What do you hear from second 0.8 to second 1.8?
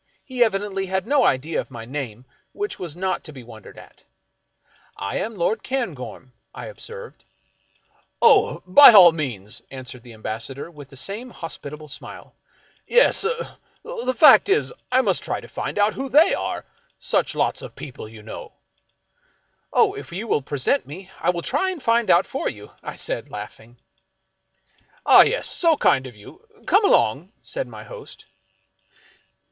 had no idea of